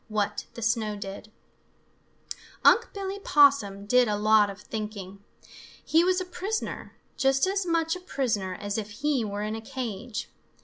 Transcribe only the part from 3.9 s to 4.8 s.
a lot of